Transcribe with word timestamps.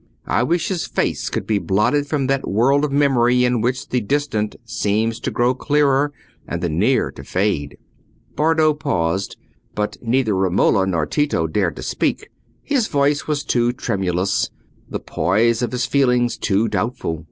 I 0.25 0.41
wish 0.41 0.69
his 0.69 0.87
face 0.87 1.29
could 1.29 1.45
be 1.45 1.59
blotted 1.59 2.07
from 2.07 2.25
that 2.25 2.47
world 2.49 2.83
of 2.83 2.91
memory 2.91 3.45
in 3.45 3.61
which 3.61 3.89
the 3.89 4.01
distant 4.01 4.55
seems 4.65 5.19
to 5.19 5.29
grow 5.29 5.53
clearer 5.53 6.11
and 6.47 6.59
the 6.63 6.69
near 6.69 7.11
to 7.11 7.23
fade." 7.23 7.77
Bardo 8.35 8.73
paused, 8.73 9.37
but 9.75 9.97
neither 10.01 10.35
Romola 10.35 10.87
nor 10.87 11.05
Tito 11.05 11.45
dared 11.45 11.75
to 11.75 11.83
speak—his 11.83 12.87
voice 12.87 13.27
was 13.27 13.43
too 13.43 13.73
tremulous, 13.73 14.49
the 14.89 14.99
poise 14.99 15.61
of 15.61 15.71
his 15.71 15.85
feelings 15.85 16.35
too 16.35 16.67
doubtful. 16.67 17.19